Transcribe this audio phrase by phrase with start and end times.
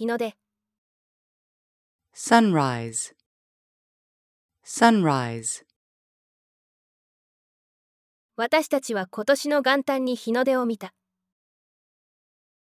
[0.00, 0.34] 日の出
[2.14, 3.12] sunrise,
[4.64, 5.62] sunrise.
[8.34, 10.94] 私たちは今年の元旦に日の出を見た。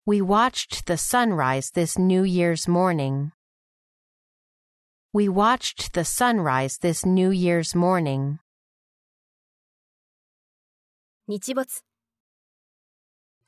[0.05, 3.31] We watched the sunrise this New Year's morning.
[5.13, 8.39] We watched the sunrise this New Year's morning.
[11.27, 11.85] 日没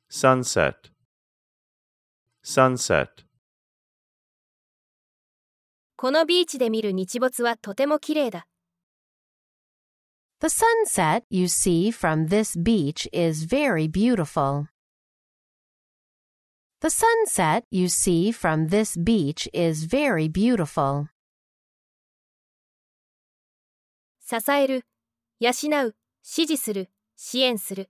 [0.10, 0.76] sunset,
[2.42, 3.25] sunset.
[6.06, 8.46] このビーチで見る日没はとても綺麗だ。
[10.40, 14.68] The sunset you see from this beach is very beautiful.
[16.82, 21.08] The sunset you see from this beach is very beautiful.
[24.20, 24.86] 支える、
[25.40, 25.50] 養
[25.88, 27.90] う、支持する、支援する。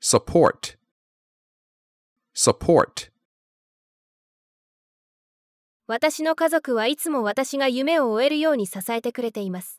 [0.00, 0.76] support,
[2.34, 3.11] support.
[5.94, 9.78] 私の家族はいつも私が夢を終えるように支えてくれています。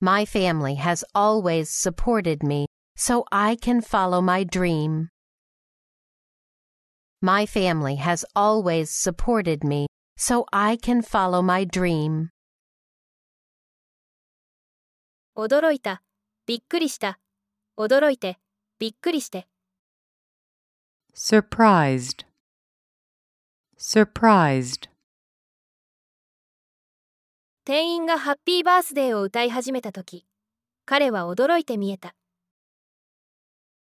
[0.00, 2.64] My family has always supported me
[2.96, 5.08] so I can follow my dream.
[7.20, 12.28] My family has always supported me so I can follow my dream.
[15.36, 16.02] 驚いた、
[16.46, 17.18] びっくりした。
[17.76, 18.38] 驚いて、
[18.78, 19.46] びっくりして。
[21.14, 22.25] surprised,
[23.77, 24.89] surprised.
[27.63, 30.25] 店員がハッピーバースデーを歌い始めた時、
[30.85, 32.15] 彼は驚いて見えた。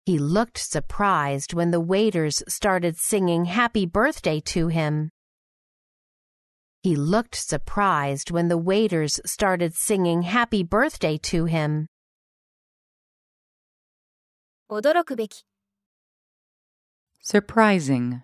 [0.05, 5.09] He looked surprised when the waiters started singing happy birthday to him.
[6.83, 11.85] He looked surprised when the waiters started singing happy birthday to him.
[14.69, 15.45] 驚くべき。
[17.23, 18.21] surprising,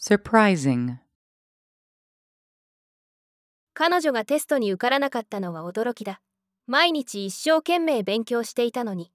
[0.00, 0.98] surprising.
[3.74, 6.20] 彼女がテストに受からなかったのは驚きだ。
[6.66, 9.12] 毎日一生懸命勉強していたのに。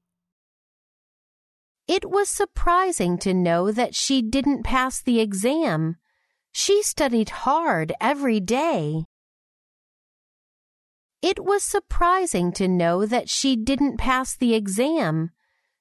[1.88, 5.96] It was surprising to know that she didn't pass the exam.
[6.52, 9.06] She studied hard every day.
[11.22, 15.32] It was surprising to know that she didn't pass the exam.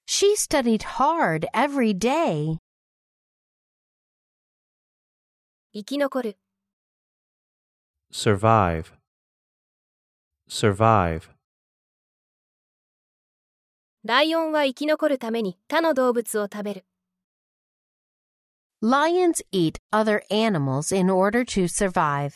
[0.07, 2.59] She studied hard every day.
[5.76, 6.38] 生き残る。
[8.12, 8.94] survive,
[10.48, 11.32] survive.
[14.06, 16.86] ライオンは生き残るために他の動物を食べる。
[18.84, 22.34] Lions eat other animals in order to survive.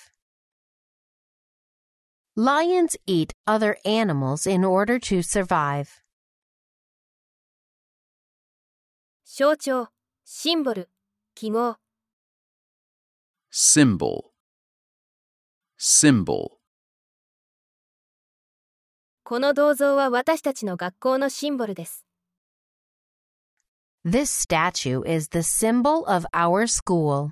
[2.35, 6.01] Lions eat other animals in order to survive.
[9.23, 9.89] 象徴、
[10.25, 10.89] シンボル、
[11.35, 11.77] 記号。
[13.50, 14.32] symbol,
[15.78, 16.58] symbol.
[19.24, 22.04] この銅像は私たちの学校のシンボルです。
[24.04, 27.30] This statue is the symbol of our school.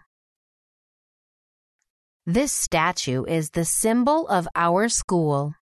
[2.26, 5.54] This statue is the symbol of our school.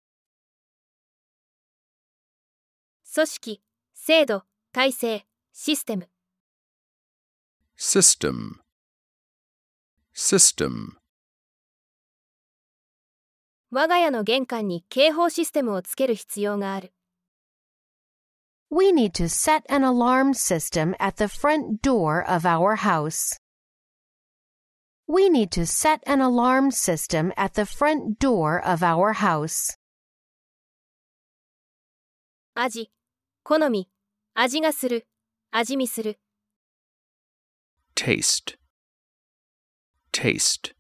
[3.15, 3.63] 組織、
[3.95, 4.43] 制度、
[4.73, 6.11] 体制、システム。
[7.79, 8.60] system,
[10.15, 10.97] system.
[13.71, 16.93] 我が家の玄関に警報システムをつける必要がある。
[18.71, 23.39] We need to set an alarm system at the front door of our house.
[25.07, 29.79] We need to set an alarm system at the front door of our house.
[32.55, 32.91] 味、
[33.45, 33.89] 好み、
[34.35, 35.07] 味がする、
[35.53, 36.19] 味見する。
[37.95, 38.59] taste,
[40.13, 40.75] taste.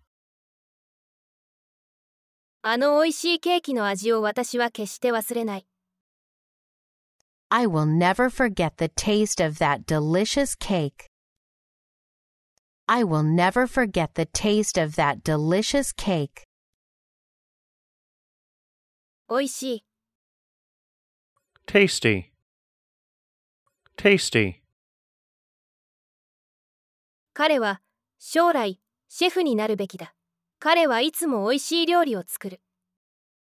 [2.62, 5.66] あの美味しいケーキの味を私は決して忘れない。
[7.48, 11.06] I will never forget the taste of that delicious cake.
[12.88, 16.44] I will never forget the taste of that delicious cake.
[19.28, 19.84] 美味しい、
[21.66, 22.30] tasty,
[23.96, 24.60] tasty.
[27.32, 27.80] 彼は
[28.18, 28.80] 将来
[29.10, 30.14] シェフになるべきだ。
[30.58, 32.60] 彼はいつも美味しい料理を作る。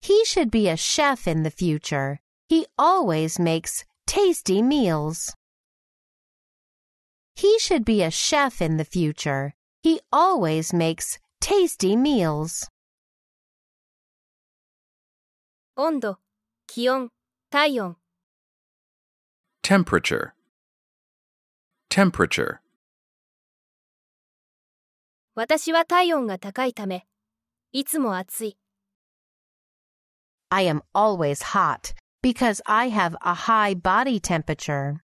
[0.02, 2.20] He should be a chef in the future.
[2.50, 5.36] He always makes tasty meals.
[7.36, 9.54] He should be a chef in the future.
[9.84, 12.70] He always makes tasty meals.
[15.76, 16.20] 温度、
[16.68, 17.10] 気温、
[17.50, 17.96] 体温。
[19.64, 20.34] temperature,
[21.90, 22.60] temperature.
[25.39, 27.07] 私は体温が高いため、
[27.71, 28.59] いつも暑い。
[30.49, 35.01] I am always hot because I have a high body temperature.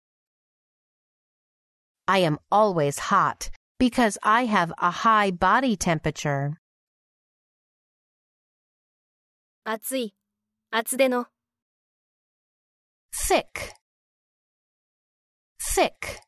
[2.06, 6.54] I am always hot because I have a high body temperature.
[9.64, 10.14] 暑い。
[10.70, 11.26] 厚手の。
[13.12, 13.74] Thick.
[15.60, 16.22] Thick.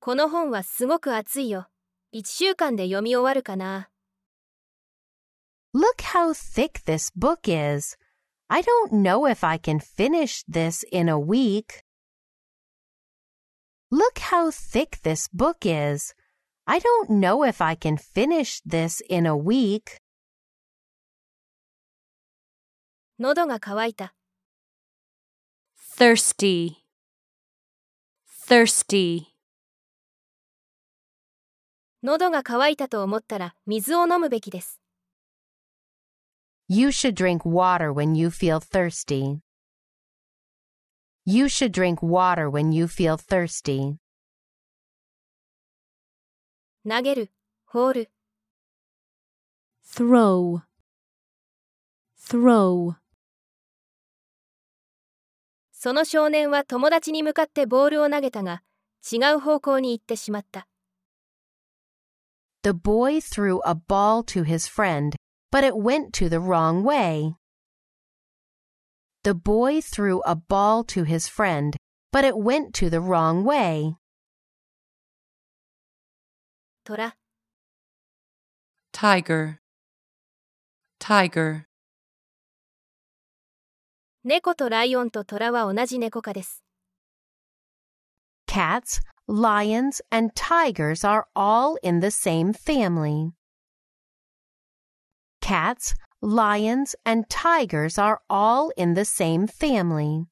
[0.00, 1.68] この本はすごく厚いよ。
[2.12, 3.90] 一週間で読み終わるかな。
[5.74, 7.98] Look how thick this book is.
[8.48, 11.84] I don't know if I can finish this in a week.
[13.90, 16.14] Look how thick this book is.
[16.64, 19.98] I don't know if I can finish this in a week.
[23.18, 24.14] 喉が渇いた。
[25.98, 26.76] thirsty,
[28.46, 29.37] thirsty,
[32.02, 34.80] 喉が渇いたと思ったら水を飲むべきです。
[36.68, 39.40] You should drink water when you feel thirsty.
[41.24, 43.96] You should drink water when you feel thirsty.
[46.88, 47.32] 投げる。
[47.64, 48.10] 放る。
[49.84, 50.60] throw,
[52.16, 52.94] throw,
[55.72, 58.62] その少年は友達に向かってボールを投げたが、
[59.10, 60.67] 違う方向に行ってしまった。
[62.63, 65.15] The boy threw a ball to his friend,
[65.51, 67.35] but it went to the wrong way.
[69.23, 71.75] The boy threw a ball to his friend,
[72.11, 73.95] but it went to the wrong way.
[76.85, 77.13] 虎。
[78.91, 79.59] tiger,
[80.99, 81.65] tiger,
[84.25, 86.63] 猫とライオンと虎は同じ猫科です。
[88.47, 93.32] Cats, Lions, and tigers are all in the same family.
[95.40, 100.26] Cats, lions, and tigers are all in the same family.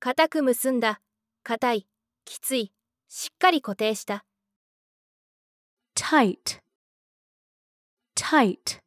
[0.00, 1.00] 固く結んだ。
[1.42, 1.86] 硬い。
[2.24, 2.72] きつい。
[3.08, 4.24] しっかり固定した。
[5.94, 6.60] tight,
[8.16, 8.80] tight,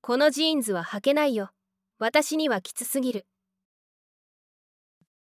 [0.00, 1.52] このジーンズは履けないよ。
[1.98, 3.26] 私にはきつすぎる。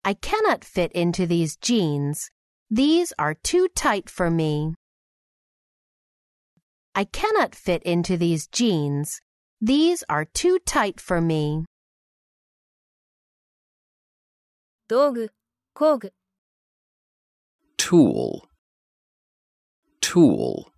[0.07, 2.31] I cannot fit into these jeans.
[2.71, 4.75] These are too tight for me.
[6.95, 9.21] I cannot fit into these jeans.
[9.61, 11.65] These are too tight for me.
[14.89, 15.31] 道具。
[15.75, 16.13] 工具。
[17.79, 18.49] tool,
[20.01, 20.73] tool,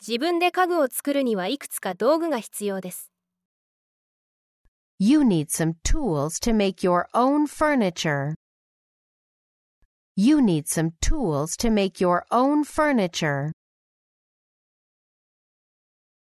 [0.00, 3.10] 自分で家具を作るにはいくつか道具が必要です。
[4.98, 8.34] You need some tools to make your own furniture.
[10.16, 13.52] You need some tools to make your own furniture.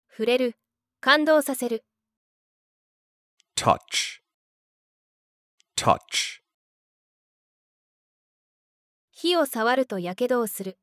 [0.09, 0.55] 触れる。
[1.01, 1.83] 感動させる。
[3.55, 4.21] touch,
[5.75, 6.41] touch,
[9.11, 10.77] 火を触ると火傷をする。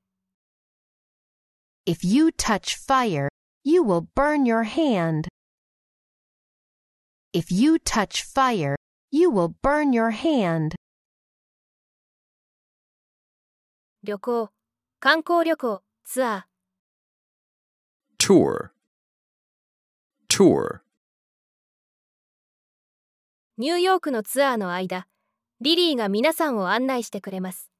[1.86, 3.28] If you touch fire,
[3.64, 5.28] you will burn your hand.
[7.32, 8.76] If you touch fire,
[9.10, 10.74] you will burn your hand.
[14.02, 14.50] 旅行。
[15.00, 15.82] 観光旅行。
[16.04, 16.48] ツアー。
[18.18, 18.70] tour,
[20.28, 20.80] tour,
[23.56, 25.06] ニューヨークのツアーの間、
[25.60, 27.70] リリーが皆さんを案内してくれます。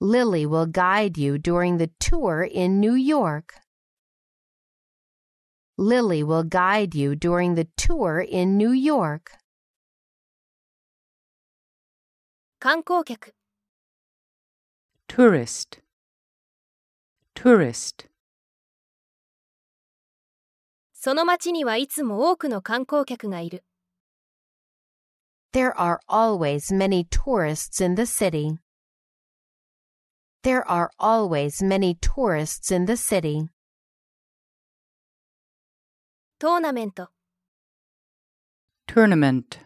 [0.00, 3.54] Lily will guide you during the tour in New York.
[5.82, 9.32] Lily will guide you during the tour in New York.
[12.60, 13.34] 観光客。
[15.08, 15.80] tourist,
[17.34, 18.08] tourist,
[20.92, 23.64] その町にはいつも多くの観光客がいる。
[25.52, 28.58] There are always many tourists in the city.
[30.42, 33.48] There are always many tourists in the city.
[36.43, 37.07] トーナメント。
[38.85, 39.59] tournament,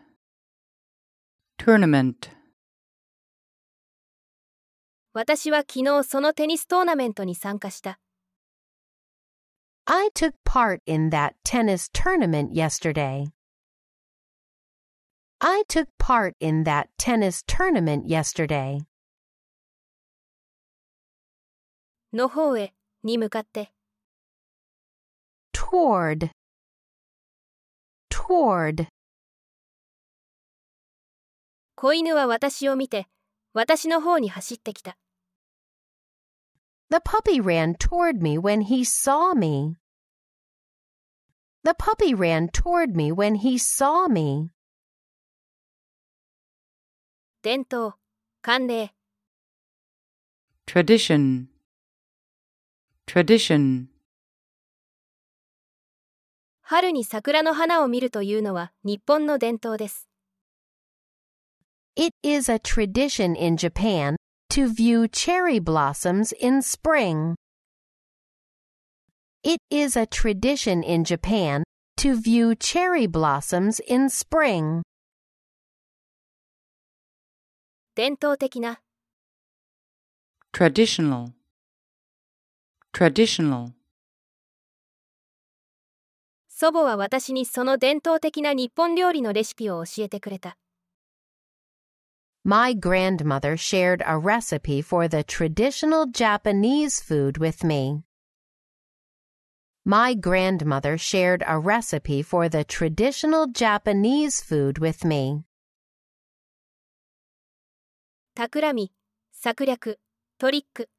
[1.57, 2.29] tournament,
[5.12, 8.00] 私は昨日そのテニストーナメントに参加した。
[9.86, 13.31] I took part in that tennis tournament yesterday.
[15.39, 18.81] I took part in that tennis tournament yesterday.
[22.13, 23.72] の方へ、に向かって。
[25.55, 26.37] Toward.
[28.27, 28.88] Toward.
[31.75, 33.07] 子犬は私を見て、
[33.53, 34.98] 私の方に走ってきた。
[36.89, 39.77] The puppy ran toward me when he saw me.
[41.63, 44.51] The puppy ran toward me when he saw me.
[47.43, 47.93] 伝統、
[48.43, 48.93] 慣例、
[50.65, 51.48] tradition,
[53.05, 53.88] tradition,
[56.66, 60.08] 春に桜の花を見るというのは日本の伝統です。
[61.94, 64.16] It is a tradition in Japan
[64.49, 67.34] to view cherry blossoms in spring.
[69.42, 71.64] It is a tradition in Japan
[71.96, 74.82] to view cherry blossoms in spring.
[77.94, 78.80] 伝統的な、
[80.52, 81.32] traditional,
[82.92, 83.72] traditional,
[86.59, 90.57] 祖母は私にその伝統的な日本料理のレシピを教えてくれた。
[92.43, 98.01] My grandmother shared a recipe for the traditional Japanese food with me.
[99.85, 105.43] My grandmother shared a recipe for the traditional Japanese food with me.
[108.33, 108.91] 企み、
[109.31, 109.99] 策略、
[110.39, 110.89] トリック、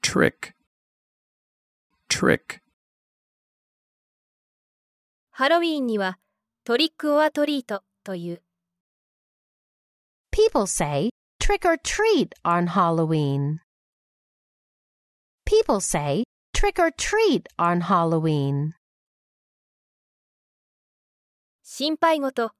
[0.00, 0.54] trick,
[2.08, 2.62] trick,
[5.40, 6.18] ハロウィーンには
[6.64, 8.42] トリックオアトリートという。
[10.30, 11.08] People say
[11.42, 13.60] trick or treat on Halloween.
[15.46, 18.72] People say trick or treat on Halloween.
[21.62, 22.50] 心配事、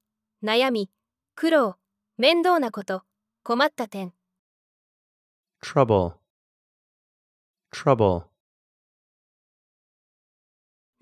[0.42, 0.90] 悩み、
[1.34, 1.76] 苦労、
[2.16, 3.02] 面倒なこと、
[3.42, 4.14] 困った点、
[5.62, 6.14] trouble,
[7.70, 8.22] trouble,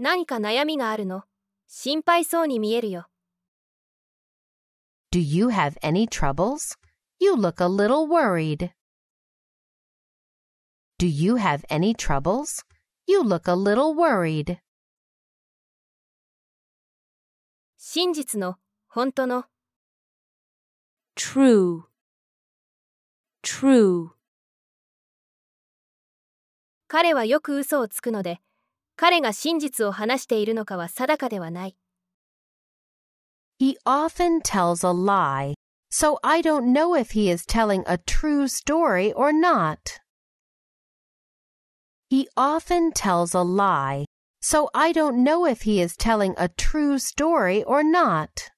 [0.00, 1.23] 何か悩みがあるの
[1.71, 3.11] 心配そうに見えるよ。
[5.13, 6.79] Do you have any troubles?
[7.21, 8.73] You look a little worried.
[10.99, 12.65] Do you have any troubles?
[13.07, 14.59] You look a little worried.
[17.77, 18.57] 真実の、
[18.89, 19.45] 本当の、
[21.15, 21.83] true,
[23.43, 24.13] true,
[26.87, 28.41] 彼はよく嘘をつくので、
[28.98, 31.77] 彼が真実を話しているのかは定かではない。
[33.60, 35.53] He often tells a lie,
[35.89, 40.01] so I don't know if he is telling a true story or not.
[42.10, 44.06] He often tells a lie,
[44.42, 48.51] so I don't know if he is telling a true story or not.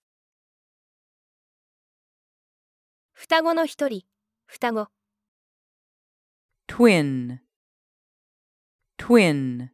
[3.13, 4.03] 双子の一人、
[4.47, 4.87] 双子、
[6.67, 7.39] twin,
[8.97, 9.69] twin,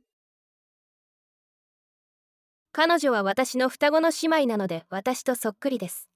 [2.78, 6.10] 彼女は私の双子の姉妹なので私とそっくりです。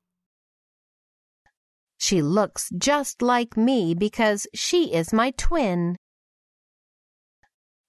[1.99, 5.97] She looks just like me because she is my twin.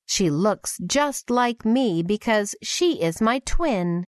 [0.08, 4.06] She looks just like me because she is my twin.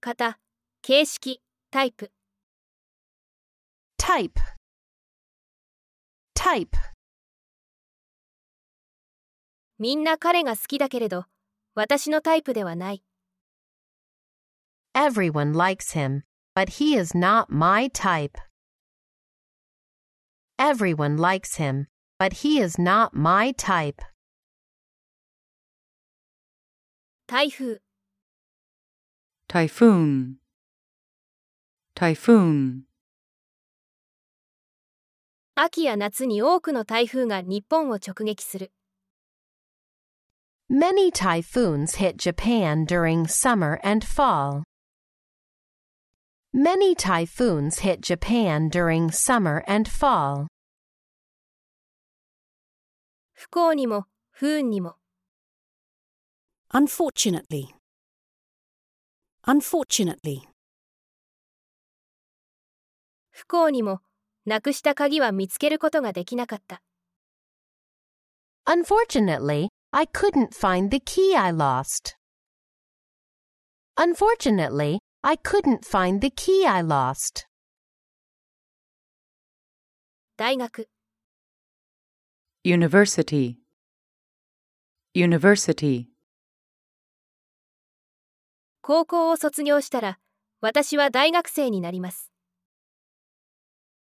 [0.00, 0.38] 型、
[0.82, 2.12] 形式、タイプ、
[3.98, 4.30] Type.
[6.36, 6.68] Type.
[9.80, 11.24] みんな彼が好きだけれど、
[11.74, 13.02] 私のタイプではない。
[14.94, 16.22] Everyone likes him,
[16.54, 18.32] but he is not my type.
[20.58, 21.86] Everyone likes him,
[22.18, 24.02] but he is not my type.
[27.26, 27.80] 台風、
[29.48, 30.34] typhoon,
[31.94, 32.82] typhoon,
[35.54, 38.72] 秋や夏に多くの台風が日本を直撃する。
[40.71, 44.63] Many typhoons hit Japan during summer and fall.
[46.53, 50.47] Many typhoons hit Japan during summer and fall.
[53.33, 54.97] 不幸にも、不運にも、
[56.73, 57.73] Unfortunately.
[59.45, 60.41] Unfortunately.
[63.29, 64.01] 不幸にも、
[64.45, 66.81] なくした鍵は見つけることができなかった。
[68.65, 72.15] Unfortunately, I couldn't find the key I lost.
[73.97, 77.47] Unfortunately, I couldn't find the key I lost.
[80.37, 80.87] 大学、
[82.63, 83.55] university,
[85.15, 86.05] university,
[88.81, 90.19] 高校を卒業したら、
[90.61, 92.31] 私は大学生になります。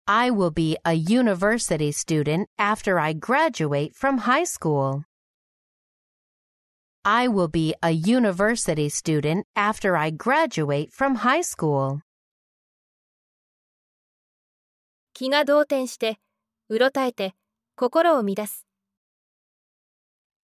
[0.05, 5.03] I will be a university student after I graduate from high school.
[7.10, 12.02] I will be a university student after I graduate from high school.
[15.14, 16.18] 気が動転して、
[16.68, 17.34] うろたえて、
[17.76, 18.66] 心を乱す。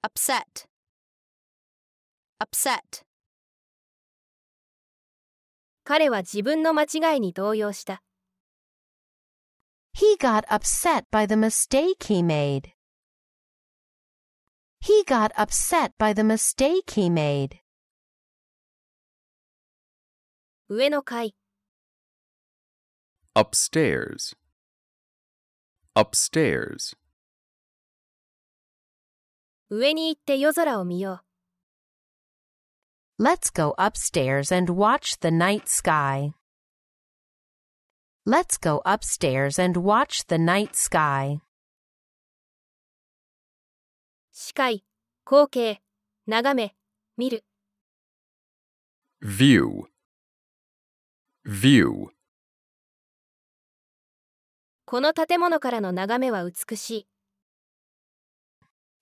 [0.03, 0.67] upset,
[2.43, 3.05] upset
[5.85, 8.03] 彼は自分の間違いに動揺した。
[9.95, 12.74] He got upset by the mistake he made.
[14.84, 17.60] He got upset by the mistake he made.
[20.70, 21.36] 上の階、
[23.36, 24.36] upstairs,
[25.96, 26.96] upstairs,
[29.70, 31.22] 上に行って夜空を見よ
[33.20, 33.24] う。
[33.24, 36.34] Let's go upstairs and watch the night sky.
[38.26, 41.42] Let's go upstairs and watch the night sky.
[44.37, 44.83] 視界、
[45.25, 45.81] 光景、
[46.27, 46.75] 眺め、
[47.17, 47.45] 見る。
[49.23, 49.85] view,
[51.47, 52.09] view,
[54.87, 57.09] この建物からの眺めは美しい。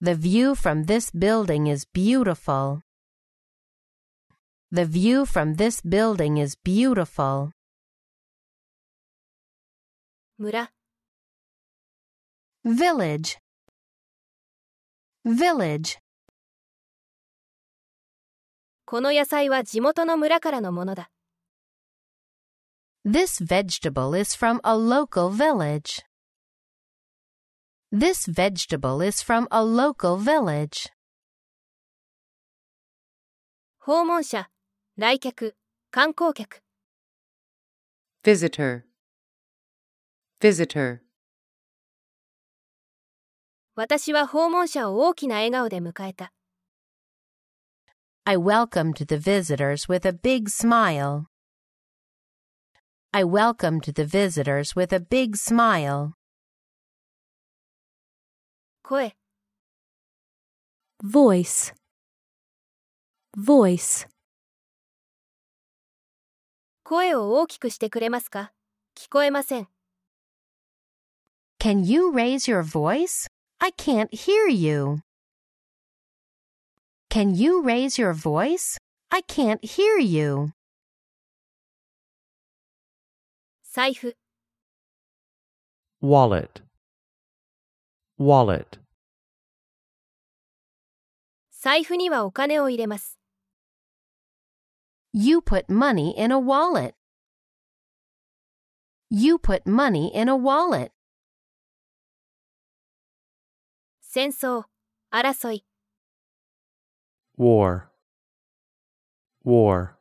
[0.03, 2.81] The view from this building is beautiful.
[4.71, 7.53] The view from this building is beautiful.
[10.37, 10.71] 村、
[12.67, 13.39] Village.
[15.26, 15.98] Village.
[18.86, 21.10] この野菜は地元の村からのものだ。
[23.06, 26.04] This vegetable is from a local village.
[27.92, 30.90] This vegetable is from a local village.
[33.80, 34.50] 訪問者、
[34.98, 35.56] 来客、
[35.92, 36.62] 観光客。
[38.24, 38.84] visitor,
[40.42, 41.00] visitor,
[43.75, 46.33] 私は訪問者を大きな笑顔で迎えた。
[48.25, 51.25] I welcomed the visitors with a big smile.
[53.13, 56.13] I welcomed the visitors with a big smile.
[58.83, 59.17] 声、
[61.03, 61.75] voice
[63.37, 64.07] voice
[66.85, 68.53] 声を大きくしてくれますか
[68.95, 69.69] 聞こえません。
[71.59, 73.31] Can you raise your voice?
[73.62, 75.02] I can't hear you.
[77.10, 78.78] Can you raise your voice?
[79.12, 80.52] I can't hear you.
[83.74, 84.16] 財布、
[86.02, 86.64] wallet,
[88.20, 88.80] wallet,
[91.52, 93.20] 財布にはお金を入れます。
[95.14, 96.96] You put money in a wallet.
[99.10, 100.92] You put money in a wallet.
[104.12, 104.64] 戦争、
[105.12, 105.66] 争い、
[107.38, 107.88] war,
[109.46, 109.98] war,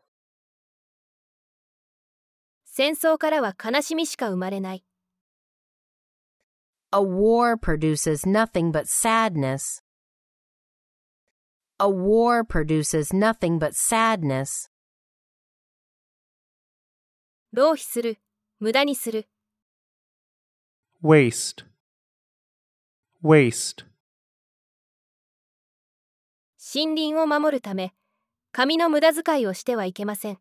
[2.65, 4.85] 戦争からは悲しみしか生まれない。
[6.93, 9.83] A war produces nothing but sadness.
[11.79, 14.71] A war produces nothing but sadness.
[17.53, 18.19] 浪費する、
[18.61, 19.27] 無駄にする。
[21.03, 21.67] waste,
[23.23, 23.87] waste,
[26.74, 27.92] 森林を守るため、
[28.54, 30.40] 紙の無駄遣いをしてはいけません。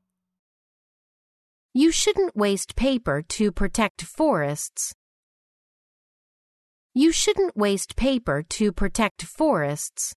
[1.75, 4.95] You shouldn't waste paper to protect forests.
[6.95, 10.15] You shouldn't waste paper to protect forests.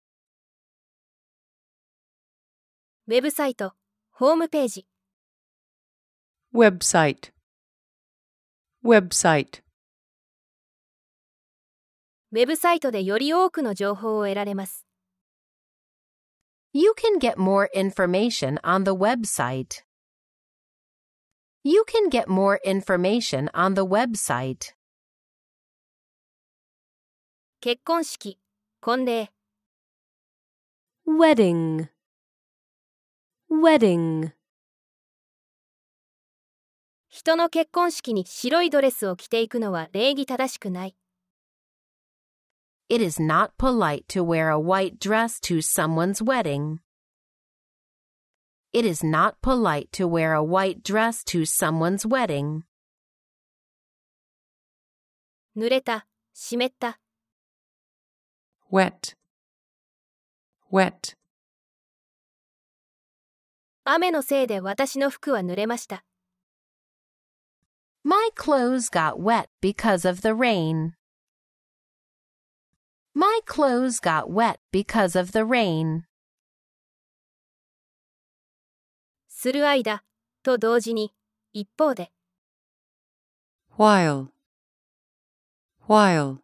[3.07, 3.73] ウェブサイト、
[4.11, 4.85] ホームページ、
[6.53, 7.31] website,
[8.85, 9.63] website,
[12.31, 14.85] ウェブサイトでより多くの情報を得られます。
[16.73, 19.83] You can get more information on the website.
[21.63, 24.73] You can get more information on the website.
[27.61, 28.39] 結婚式、
[28.81, 29.31] 婚礼、
[31.05, 31.89] wedding
[33.49, 34.31] wedding
[37.09, 40.95] 人の結婚式に白いドレスを着ていくのは礼儀正しくない。
[42.92, 46.80] It is not polite to wear a white dress to someone's wedding.
[48.72, 52.64] It is not polite to wear a white dress to someone's wedding.
[55.56, 57.00] 濡れた、湿った、
[58.70, 59.16] wet,
[60.70, 61.16] wet,
[63.84, 66.04] 雨のせいで私の服は濡れました。
[68.04, 70.92] My clothes got wet because of the rain.
[73.14, 76.04] My clothes got wet because of the rain.
[79.28, 80.02] する間、
[80.42, 81.14] と同時に、
[81.52, 82.12] 一方で、
[83.76, 84.28] while,
[85.86, 86.38] while,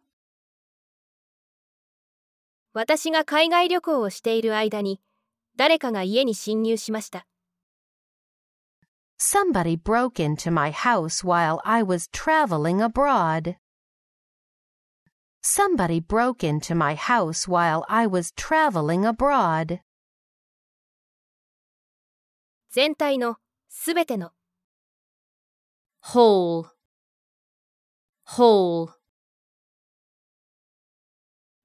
[2.73, 5.01] 私が海外旅行をしている間に、
[5.55, 7.25] 誰かが家に侵入しました。
[9.17, 13.55] Somebody broke into my house while I was traveling abroad.
[15.41, 19.79] Somebody broke into my house while I was traveling abroad.
[22.71, 23.37] 全体の、
[23.69, 24.31] すべての、
[26.03, 26.65] whole,
[28.27, 28.93] whole,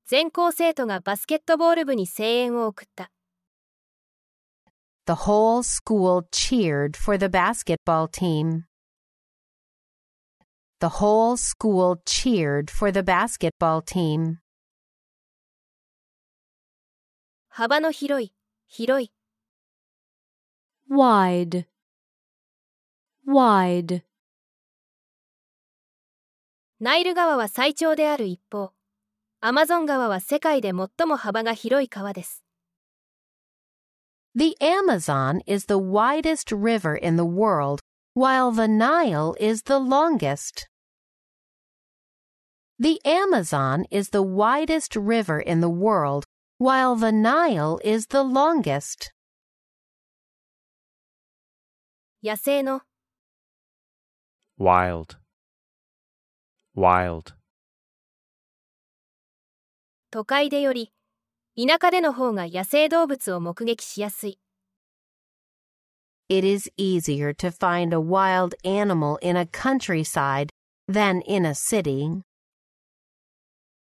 [0.06, 3.10] 全校生徒がバスケットボール部に声援を送った。
[5.06, 8.64] The whole school cheered for the basketball team.
[10.80, 14.38] The whole school cheered for the basketball team.
[17.48, 18.32] 幅の広い、
[18.66, 19.12] 広い、
[20.90, 21.66] wide,
[23.26, 24.02] wide,
[26.80, 28.72] ナイル川は最長である一方、
[29.40, 32.42] アマゾン川は世界で最も幅が広い川です。
[34.34, 37.80] The Amazon is the widest river in the world,
[38.14, 40.68] while the Nile is the longest.
[42.78, 46.24] The Amazon is the widest river in the world,
[46.58, 49.12] while the Nile is the longest.
[52.22, 52.82] 野生の、
[54.58, 55.16] wild,
[56.76, 57.34] wild,
[60.10, 60.92] 都会でより、
[61.56, 64.38] 田舎での方が野生動物を目撃しやすい。
[66.28, 70.50] It is easier to find a wild animal in a countryside
[70.86, 72.22] than in a city.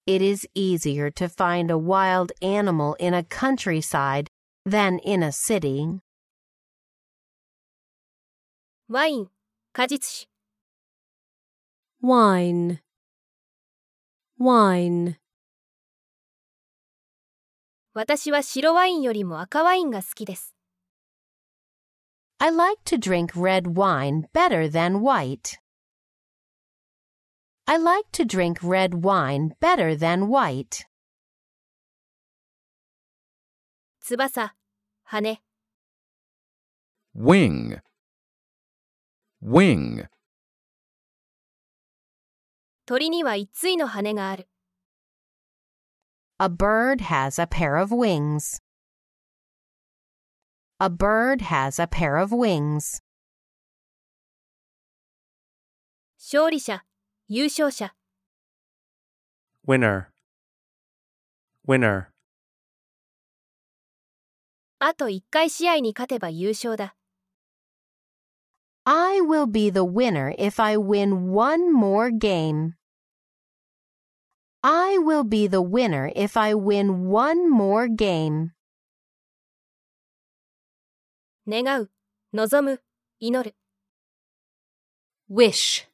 [0.07, 4.29] It is easier to find a wild animal in a countryside
[4.65, 6.01] than in a city.
[8.89, 9.31] ワイン、
[9.73, 10.29] 果実酒、
[12.03, 12.81] wine,
[14.39, 15.17] wine,
[17.93, 20.54] 私は白ワインよりも赤ワインが好きです。
[22.39, 25.59] I like to drink red wine better than white.
[27.67, 30.85] I like to drink red wine better than white.
[34.01, 34.55] 翼、
[35.05, 35.41] 羽、
[37.15, 37.81] wing,
[39.41, 40.09] wing,
[42.87, 44.49] 鳥には一対の羽がある。
[46.41, 48.61] A bird has a pair of wings.
[50.79, 53.03] A bird has a pair of wings.
[56.19, 56.85] 勝利者、
[57.29, 57.95] 優勝者、
[59.67, 60.07] winner,
[61.67, 62.11] winner,
[64.79, 66.97] あと1回試合に勝てば優勝だ。
[68.85, 72.73] I will be the winner if I win one more game.
[74.63, 78.53] I will be the winner if I win one more game.
[81.48, 81.92] 願う、
[82.34, 82.82] 望む、
[83.20, 83.56] 祈る。
[85.30, 85.88] wish,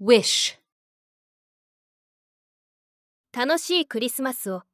[0.00, 0.58] wish,
[3.32, 4.64] 楽しいクリスマスを。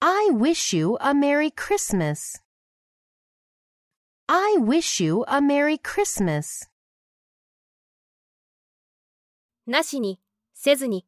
[0.00, 2.42] I wish you a Merry Christmas.
[4.26, 6.68] I wish you a Merry Christmas.
[9.66, 10.20] なしに、
[10.52, 11.06] せずに、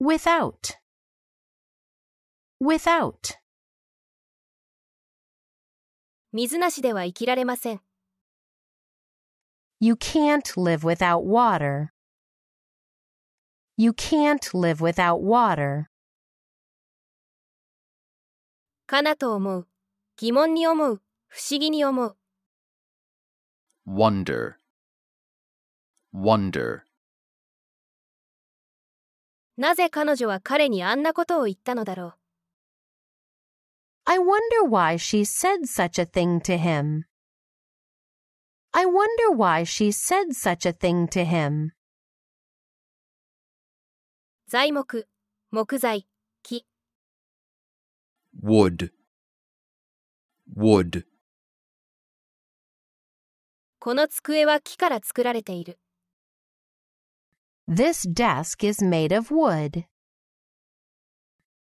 [0.00, 0.78] Without.
[2.60, 3.43] Without.
[6.36, 7.80] 水なしでは生きられません。
[9.78, 11.90] You can't live without water.
[13.76, 15.84] You can't live without water.
[18.86, 19.68] かなと思う。
[20.16, 21.00] 疑問に思う。
[21.28, 22.16] 不思議に思う。
[23.86, 24.54] wonder,
[26.12, 26.80] wonder,
[29.56, 32.23] なぜ彼女は彼にあんなことを言ったのだろう。
[34.05, 37.05] I wonder why she said such a thing to him.
[38.73, 41.71] I wonder why she said such a thing to him.
[44.47, 45.07] 材木、
[45.51, 46.07] 木材、
[46.43, 46.65] 木。
[48.43, 48.91] wood,
[50.55, 51.05] wood,
[53.79, 55.79] この机は木から作られている。
[57.67, 59.85] This desk is made of wood.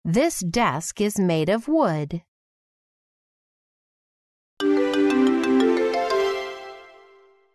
[0.06, 2.20] This desk is made of wood.